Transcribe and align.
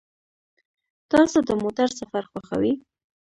تاسو 1.11 1.37
د 1.47 1.49
موټر 1.61 1.89
سفر 1.99 2.23
خوښوئ؟ 2.31 2.73